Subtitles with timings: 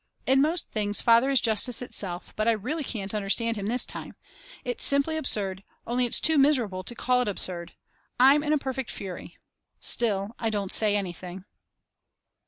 [0.25, 4.15] In most things Father is justice itself, but I really can't understand him this time.
[4.63, 7.73] It's simply absurd, only it's too miserable to call it absurd.
[8.19, 9.37] I'm in a perfect fury.
[9.79, 11.45] Still, I don't say anything.